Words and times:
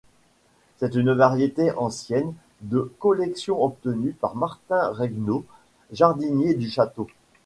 C'est 0.77 0.95
une 0.95 1.13
variété 1.13 1.71
ancienne 1.73 2.33
de 2.61 2.91
collection 2.97 3.63
obtenue 3.63 4.13
par 4.13 4.35
Martin 4.35 4.87
Regnault, 4.93 5.45
jardinier 5.91 6.55
du 6.55 6.71
château. 6.71 7.05